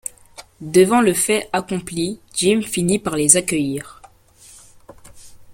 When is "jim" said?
2.33-2.63